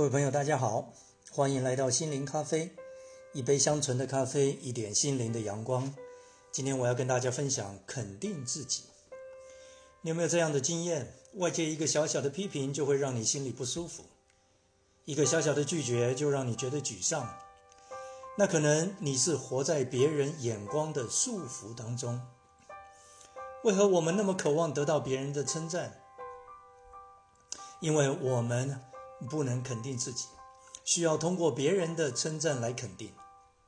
[0.00, 0.94] 各位朋友，大家好，
[1.30, 2.74] 欢迎来到心灵咖啡，
[3.34, 5.94] 一杯香醇的咖啡，一点心灵的阳光。
[6.50, 8.84] 今天我要跟大家分享肯定自己。
[10.00, 11.12] 你有没有这样的经验？
[11.34, 14.04] 外界一个小小的批评就会让你心里不舒服，
[15.04, 17.36] 一个小小的拒绝就让你觉得沮丧。
[18.38, 22.22] 那可能你是活在别人眼光的束缚当中。
[23.64, 26.00] 为何我们那么渴望得到别人的称赞？
[27.80, 28.82] 因为我们。
[29.28, 30.26] 不能肯定自己，
[30.84, 33.12] 需要通过别人的称赞来肯定。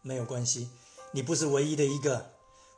[0.01, 0.71] 没有关系，
[1.13, 2.33] 你不是唯一的一个。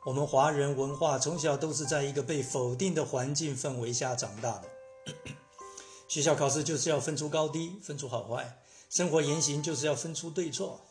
[0.05, 4.63] 我们华人文化从小都是在一个被否定的环境氛围下长大的。
[6.07, 10.81] 学校考试就是要分出高低，分出好坏；生活言行就是要分出对错。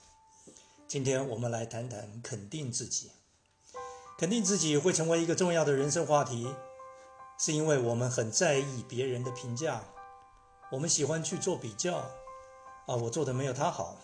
[0.88, 3.12] 今天我们来谈谈肯定自己。
[4.18, 6.48] 肯定自己会成为一个重要的人生话题，
[7.38, 9.84] 是因为我们很在意别人的评价。
[10.70, 11.96] 我们喜欢去做比较，
[12.86, 13.96] 啊，我做的没有他好。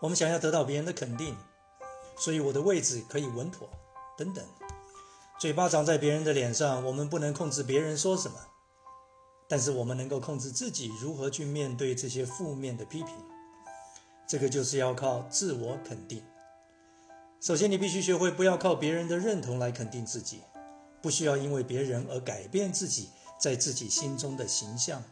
[0.00, 1.36] 我们想要得到别人的肯定，
[2.16, 3.68] 所以我的位置可以稳妥，
[4.16, 4.44] 等等。
[5.38, 8.38] 嘴巴长在别人的脸上，我们不能控制别人说什么，
[9.48, 13.14] 但是我们能够控制自己如何去面对这些负面的批评。
[14.26, 16.24] 这个就是要靠自我肯定。
[17.40, 20.42] 首先，你必须学会不要靠别人的认同来肯定自己，
[21.02, 23.10] 不需要因为别人而改变自己。
[23.44, 25.04] 在自己心中的形象，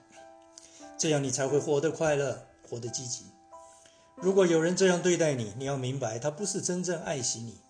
[0.96, 3.26] 这样你才会活得快乐，活得积极。
[4.16, 7.60] 如果有人这样对待你，你要明白，他不是真正爱惜你，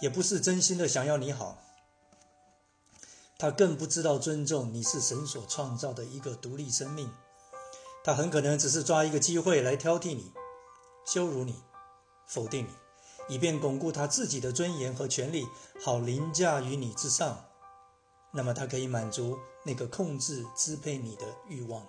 [0.00, 1.62] 也不是真心的想要你好。
[3.36, 7.12] 他更不知道尊重你是神所创造的一个独立生命。
[8.02, 10.32] 他很可能只是抓一个机会来挑剔你、
[11.06, 11.62] 羞辱你、
[12.26, 15.46] 否定你，以便巩固他自己的尊严和权利，
[15.84, 17.44] 好凌驾于你之上。
[18.36, 21.86] 那么，他可以满足那个控制、支配你的欲望。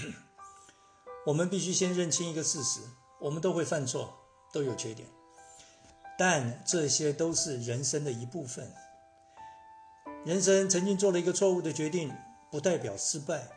[1.26, 2.80] 我们必须先认清一个事实：
[3.18, 4.14] 我们都会犯错，
[4.52, 5.08] 都有缺点，
[6.18, 8.70] 但这些都是人生的一部分。
[10.26, 12.14] 人生曾经做了一个错误的决定，
[12.50, 13.48] 不代表失败。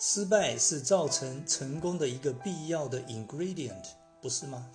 [0.00, 3.84] 失败是造成成功的一个必要的 ingredient，
[4.20, 4.68] 不是吗？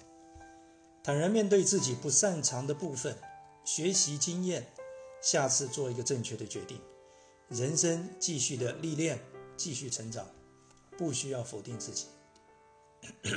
[1.04, 3.18] 坦然面对自己不擅长的部分，
[3.66, 4.68] 学习经验。
[5.24, 6.78] 下次做一个正确的决定，
[7.48, 9.18] 人生继续的历练，
[9.56, 10.28] 继续成长，
[10.98, 12.08] 不需要否定自己。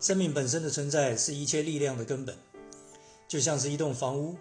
[0.00, 2.36] 生命本身的存在是一切力量的根本，
[3.28, 4.36] 就像是一栋房屋，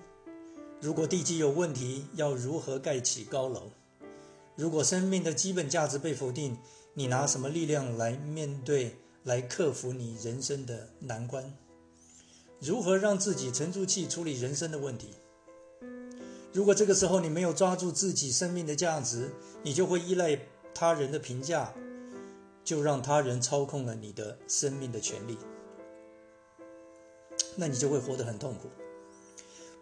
[0.81, 3.69] 如果地基有问题，要如何盖起高楼？
[4.55, 6.57] 如果生命的基本价值被否定，
[6.95, 11.55] 你拿什么力量来面对、来克服你人生的难关？
[12.59, 15.09] 如何让自己沉住气处理人生的问题？
[16.55, 19.29] 如果这个时候你没有抓住自己生命的价值，
[19.61, 20.39] 你就会依赖
[20.73, 21.73] 他人的评价，
[22.63, 25.37] 就让他人操控了你的生命的权利，
[27.57, 28.69] 那你就会活得很痛苦。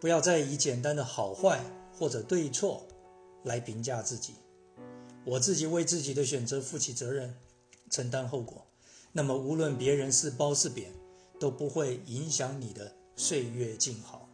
[0.02, 1.64] 不要再以简单的好坏
[1.96, 2.88] 或者对错
[3.44, 4.34] 来评价自己。
[5.26, 7.36] 我自己为自己的选择负起责任，
[7.92, 8.66] 承担后果。
[9.12, 10.92] 那么无论别人是褒是贬，
[11.40, 14.28] 都不会影响你的岁月静好。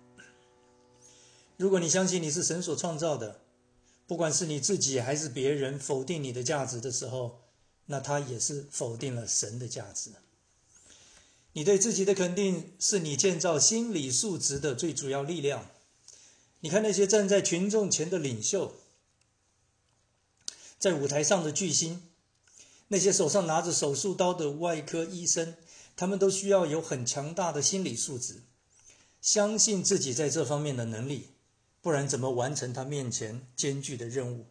[1.60, 3.42] 如果你相信你是神所创造的，
[4.08, 7.42] 不管是你自己还是别人否定你的价值的时候，
[7.88, 10.12] 那他也是否定了神的价值。
[11.52, 15.70] 你对自己的肯定是你建造心理素质的最主要力量。
[16.62, 18.76] 你看那些站在群众前的领袖，
[20.80, 22.04] 在舞台上的巨星，
[22.88, 25.58] 那些手上拿着手术刀的外科医生，
[25.98, 28.44] 他们都需要有很强大的心理素质，
[29.22, 31.32] 相信自己在这方面的能力。
[31.82, 34.48] 不然怎么完成他面前艰巨的任务？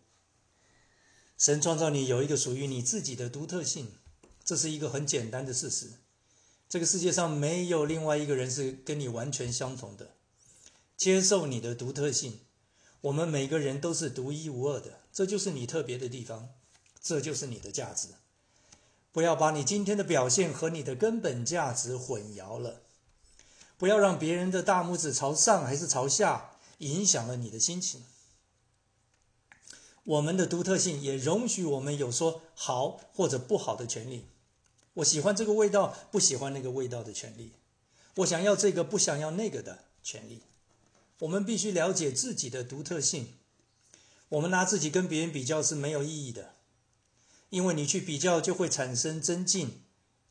[1.37, 3.93] 神创造你有一个属于你自己的独特性，
[4.45, 5.93] 这是一个很简单的事实。
[6.69, 10.15] 这个世界上没有另外一个人是跟你完全相同的。
[10.97, 12.41] 接受你的独特性，
[13.03, 16.49] 我们每个人都是独一无二的，这就是你特别的地方，
[17.01, 18.09] 这就是你的价值。
[19.13, 22.83] 不要把你今天的表现和你的根本价值混淆了。
[23.77, 26.51] 不要让别人的大拇指朝上还是朝下。
[26.79, 28.05] 影响了你的心情。
[30.05, 34.27] 我们的独特性也容许我们有说好或者不好的权利。
[34.95, 37.53] 我喜欢这个味道，不喜欢那个味道的权利。
[38.17, 40.43] 我想要这个，不想要那个的权利。
[41.21, 43.35] 我们必须了解自己的独特性。
[44.31, 46.55] 我们拿自己跟别人比较是没有意义的，
[47.51, 49.83] 因为你去比较就会产生增进、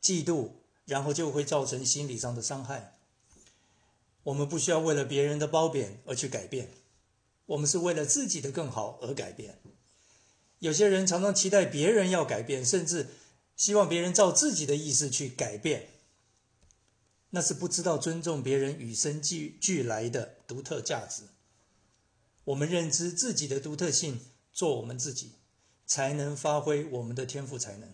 [0.01, 0.51] 嫉妒，
[0.85, 2.96] 然后就会造成心理上的伤害。
[4.27, 6.69] 我们不需要为了别人的褒贬而去改变，
[7.45, 9.57] 我们是为了自己的更好而改变。
[10.59, 13.07] 有些人常常期待别人要改变，甚至
[13.55, 15.87] 希望别人照自己的意思去改变，
[17.29, 21.23] 那是不知道尊重别人与生俱俱来的独特价值。
[22.43, 24.19] 我们认知自己的独特性，
[24.51, 25.35] 做我们自己，
[25.85, 27.93] 才能发挥我们的天赋才能。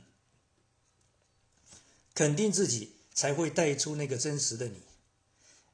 [2.15, 4.77] 肯定自己，才会带出那个真实的你。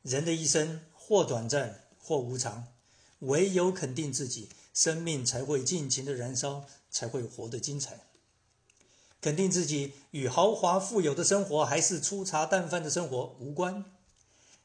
[0.01, 2.67] 人的一生或短暂，或无常，
[3.19, 8.07] 唯有肯定自己，生命才会尽情的燃烧，才会活得精彩。
[9.21, 13.83] 肯定自己与豪华富有的生活，还是粗茶淡饭的生活无关。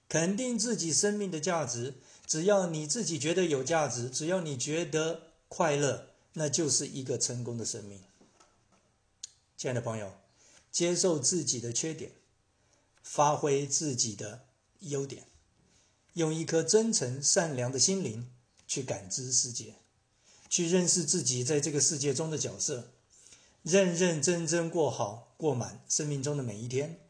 [0.09, 1.95] 肯定自己生命的价值，
[2.27, 8.01] 只要你自己觉得有价值，只要你觉得快乐，那就是一个成功的生命。
[9.57, 10.13] 亲爱的朋友，
[10.71, 12.13] 接受自己的缺点，
[13.03, 14.44] 发挥自己的
[14.89, 15.27] 优点，
[16.15, 18.31] 用一颗真诚善良的心灵
[18.67, 19.75] 去感知世界，
[20.49, 22.91] 去认识自己在这个世界中的角色。
[23.63, 27.01] 认认真真过好过满生命中的每一天，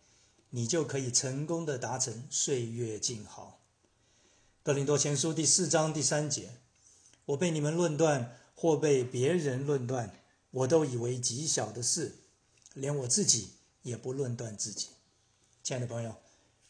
[0.50, 3.60] 你就可以成功的达成岁月静好。
[4.62, 6.50] 格林多前书第四章第三节：
[7.26, 10.22] 我被你们论断或被别人论断，
[10.52, 12.18] 我都以为极小的事，
[12.72, 14.90] 连我自己也不论断自己。
[15.64, 16.14] 亲爱的朋友，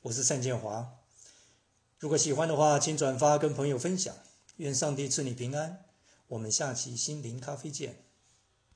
[0.05, 0.99] 我是单建华。
[1.99, 4.15] 如果喜欢的话，请转发跟朋友分享。
[4.57, 5.87] 愿上帝赐你平安。
[6.27, 8.05] 我们下期心灵咖啡见。